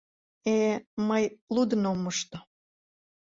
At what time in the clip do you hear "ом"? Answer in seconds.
1.91-1.97